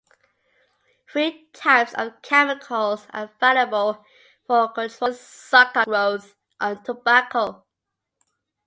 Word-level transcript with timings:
Three 1.11 1.45
types 1.53 1.93
of 1.93 2.23
chemicals 2.23 3.05
are 3.11 3.29
available 3.35 4.03
for 4.47 4.67
controlling 4.69 5.15
sucker 5.15 5.83
growth 5.85 6.35
on 6.59 6.83
tobacco. 6.83 7.67